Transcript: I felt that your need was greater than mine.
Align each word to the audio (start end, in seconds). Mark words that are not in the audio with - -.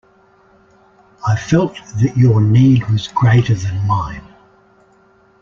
I 1.27 1.35
felt 1.35 1.75
that 2.01 2.17
your 2.17 2.41
need 2.41 2.89
was 2.89 3.07
greater 3.09 3.53
than 3.53 3.85
mine. 3.85 4.25